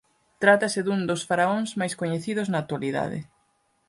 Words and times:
Trátase 0.43 0.79
dun 0.83 1.01
dos 1.09 1.21
faraóns 1.29 1.69
máis 1.79 1.93
coñecidos 2.01 2.47
na 2.49 2.57
actualidade. 2.63 3.19